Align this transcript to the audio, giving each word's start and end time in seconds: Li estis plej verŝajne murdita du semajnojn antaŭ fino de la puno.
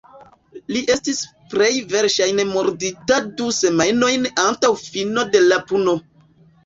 Li 0.75 0.79
estis 0.93 1.19
plej 1.51 1.67
verŝajne 1.91 2.45
murdita 2.53 3.19
du 3.43 3.51
semajnojn 3.61 4.27
antaŭ 4.47 4.73
fino 4.87 5.27
de 5.37 5.45
la 5.53 5.61
puno. 5.73 5.95